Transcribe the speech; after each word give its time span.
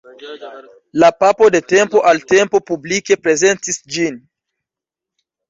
La 1.01 1.11
papo 1.23 1.49
de 1.55 1.61
tempo 1.73 2.01
al 2.13 2.23
tempo 2.33 2.63
publike 2.71 3.19
prezentis 3.27 3.79
ĝin. 3.99 4.19